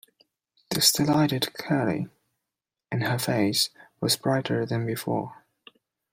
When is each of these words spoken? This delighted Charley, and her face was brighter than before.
This 0.71 0.91
delighted 0.91 1.49
Charley, 1.59 2.07
and 2.91 3.03
her 3.03 3.19
face 3.19 3.69
was 3.99 4.17
brighter 4.17 4.65
than 4.65 4.87
before. 4.87 5.43